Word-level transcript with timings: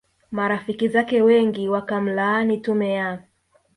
marafiki 0.31 0.87
zake 0.87 1.21
wengi 1.21 1.69
wakamlaani 1.69 2.57
tume 2.57 2.93
ya 2.93 3.23